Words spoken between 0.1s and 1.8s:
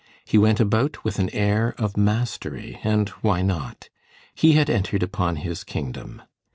He went about with an air